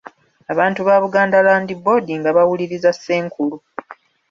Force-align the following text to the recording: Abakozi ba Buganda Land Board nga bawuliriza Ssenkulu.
Abakozi 0.51 0.79
ba 0.87 0.95
Buganda 1.03 1.37
Land 1.45 1.69
Board 1.83 2.07
nga 2.19 2.29
bawuliriza 2.37 2.89
Ssenkulu. 2.93 3.57